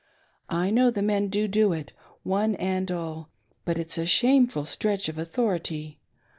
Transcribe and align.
I 0.49 0.71
know 0.71 0.89
the 0.89 1.03
men 1.03 1.27
do 1.27 1.47
do 1.47 1.73
it, 1.73 1.93
one 2.23 2.55
and 2.55 2.91
all; 2.91 3.29
but 3.65 3.77
it's 3.77 3.99
a 3.99 4.07
shameful 4.07 4.65
stretch 4.65 5.09
of 5.09 5.19
authority. 5.19 5.99